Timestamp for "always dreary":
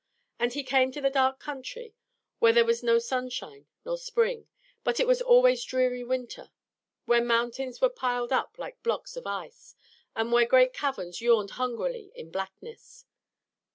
5.21-6.03